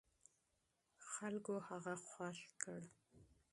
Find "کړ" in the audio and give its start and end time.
2.61-2.81